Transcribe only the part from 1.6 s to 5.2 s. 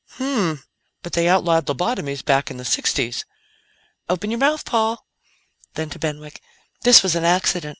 lobotomies back in the sixties." "Open your mouth, Paul."